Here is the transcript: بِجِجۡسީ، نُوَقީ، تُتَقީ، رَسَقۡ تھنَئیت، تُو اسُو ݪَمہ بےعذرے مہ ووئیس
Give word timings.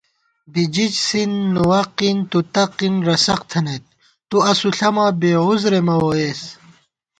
بِجِجۡسީ، 0.51 1.21
نُوَقީ، 1.53 2.09
تُتَقީ، 2.31 2.87
رَسَقۡ 3.09 3.41
تھنَئیت، 3.49 3.83
تُو 4.29 4.37
اسُو 4.51 4.67
ݪَمہ 4.77 5.05
بےعذرے 5.19 5.79
مہ 5.87 5.95
ووئیس 6.01 6.41